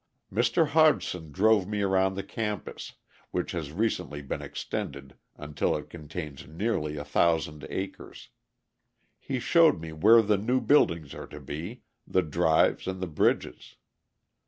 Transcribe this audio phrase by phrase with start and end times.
[0.33, 0.69] Mr.
[0.69, 2.93] Hodgson drove me around the campus,
[3.29, 8.29] which has recently been extended until it contains nearly 1,000 acres.
[9.19, 13.75] He showed me where the new buildings are to be, the drives and the bridges.